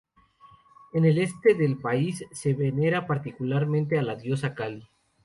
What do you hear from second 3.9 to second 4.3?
a la